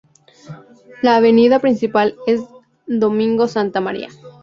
La 1.03 1.17
avenida 1.17 1.59
principal 1.59 2.15
es 2.25 2.41
Domingo 2.87 3.47
Santa 3.47 3.81
María. 3.81 4.09